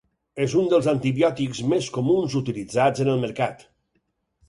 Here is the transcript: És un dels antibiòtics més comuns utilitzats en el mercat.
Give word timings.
És 0.45 0.55
un 0.61 0.69
dels 0.71 0.87
antibiòtics 0.93 1.61
més 1.75 1.91
comuns 1.99 2.39
utilitzats 2.43 3.07
en 3.07 3.15
el 3.17 3.25
mercat. 3.29 3.67